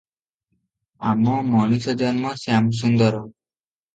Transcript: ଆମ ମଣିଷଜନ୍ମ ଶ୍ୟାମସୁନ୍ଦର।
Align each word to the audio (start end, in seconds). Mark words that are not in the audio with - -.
ଆମ 1.25 1.35
ମଣିଷଜନ୍ମ 1.49 2.31
ଶ୍ୟାମସୁନ୍ଦର। 2.45 3.23